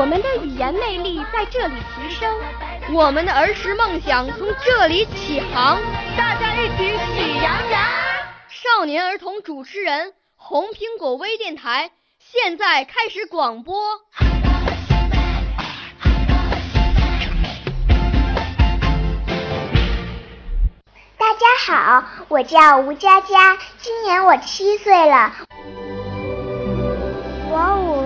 [0.00, 2.34] 我们的语言魅力在这里提升，
[2.90, 5.78] 我们的儿时梦想从这里起航。
[6.16, 7.82] 大家一起喜羊羊。
[8.48, 11.90] 少年儿童主持人，红苹果微电台。
[12.18, 13.78] 现在开始广播。
[21.18, 25.34] 大家好，我叫吴佳佳，今年我七岁了。
[27.52, 27.99] 我五，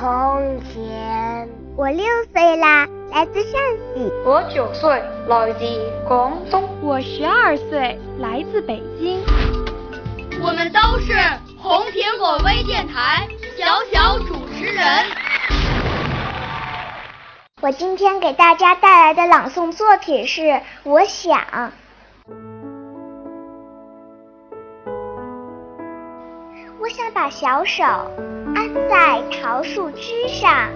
[0.00, 1.48] 从前。
[1.76, 3.52] 我六岁啦，来自陕
[3.96, 4.12] 西。
[4.24, 5.64] 我九岁，来自
[6.06, 6.62] 广东。
[6.80, 9.20] 我十二岁，来自北京。
[10.40, 11.14] 我们都是。
[11.60, 13.26] 红苹果微电台
[13.58, 14.86] 小小主持人，
[17.60, 20.42] 我今天给大家带来的朗诵作品是
[20.84, 21.40] 《我想》。
[26.80, 27.82] 我想把小手
[28.54, 30.68] 安在桃树枝上，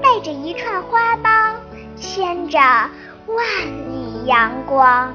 [0.00, 1.54] 带着一串花苞，
[1.96, 3.44] 牵着万
[3.90, 5.12] 里阳光，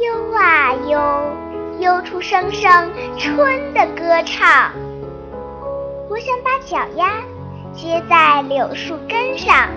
[0.00, 0.98] 悠啊悠。
[1.78, 4.72] 悠出声声春的歌唱。
[6.08, 7.20] 我想把脚丫
[7.74, 9.68] 接在柳树根上，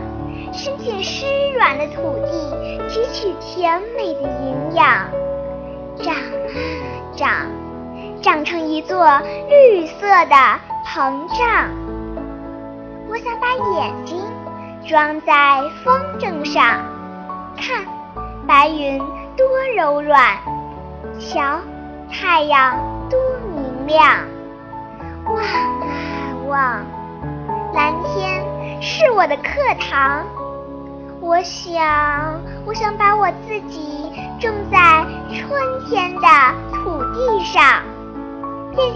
[0.53, 4.78] 伸进湿软的土地，汲取甜美的营养，
[8.79, 8.97] 一座
[9.49, 10.35] 绿色的
[10.85, 11.67] 膨胀。
[13.09, 14.23] 我想把眼睛
[14.87, 16.79] 装在风筝上，
[17.57, 17.85] 看
[18.47, 18.97] 白云
[19.35, 19.45] 多
[19.75, 20.37] 柔软，
[21.19, 21.59] 瞧。
[22.09, 22.77] 太阳
[23.09, 23.19] 多
[23.53, 24.01] 明亮，
[25.25, 25.59] 望啊
[26.47, 26.85] 望，
[27.73, 30.23] 蓝天是我的课堂。
[31.19, 36.27] 我想，我想把我自己种在春天的，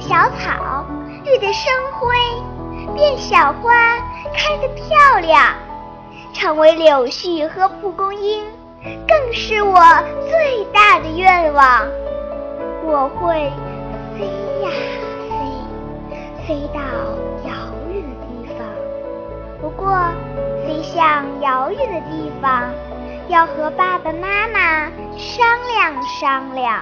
[0.08, 0.86] 小草，
[1.24, 2.09] 绿得生辉；
[2.94, 3.97] 变小花，
[4.36, 5.53] 开得漂亮。
[6.34, 8.44] 成为柳絮和蒲公英，
[9.08, 9.80] 更是我
[10.30, 11.88] 最大的愿望。
[12.84, 13.50] 我会
[14.18, 14.25] 飞
[14.62, 14.69] 呀
[15.30, 15.38] 飞，
[16.46, 16.81] 飞到
[17.47, 17.53] 遥
[17.94, 18.68] 远的地方。
[19.62, 19.97] 不过，
[20.68, 22.70] 飞向遥远的地方，
[23.30, 26.81] 要和爸爸妈妈商量商量。